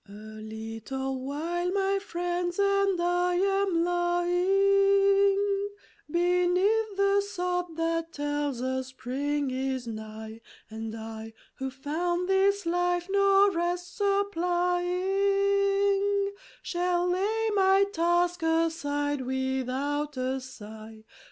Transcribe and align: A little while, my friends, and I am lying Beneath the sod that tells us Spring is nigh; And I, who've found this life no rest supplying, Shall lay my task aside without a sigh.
A 0.09 0.41
little 0.41 1.19
while, 1.21 1.69
my 1.69 1.99
friends, 1.99 2.57
and 2.57 2.99
I 2.99 3.35
am 3.35 3.83
lying 3.83 5.37
Beneath 6.09 6.95
the 6.97 7.21
sod 7.21 7.75
that 7.77 8.11
tells 8.11 8.63
us 8.63 8.87
Spring 8.87 9.51
is 9.51 9.85
nigh; 9.85 10.41
And 10.71 10.95
I, 10.95 11.33
who've 11.57 11.71
found 11.71 12.27
this 12.27 12.65
life 12.65 13.09
no 13.11 13.51
rest 13.53 13.95
supplying, 13.95 16.31
Shall 16.63 17.07
lay 17.07 17.49
my 17.53 17.85
task 17.93 18.41
aside 18.41 19.21
without 19.21 20.17
a 20.17 20.39
sigh. 20.41 21.03